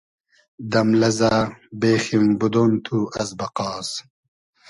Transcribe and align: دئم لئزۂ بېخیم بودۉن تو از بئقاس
دئم 0.71 0.89
لئزۂ 0.99 1.33
بېخیم 1.79 2.25
بودۉن 2.39 2.71
تو 2.85 2.97
از 3.19 3.29
بئقاس 3.39 3.89